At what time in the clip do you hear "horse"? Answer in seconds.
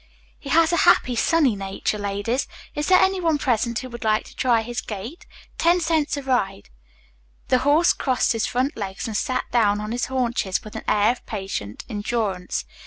7.59-7.93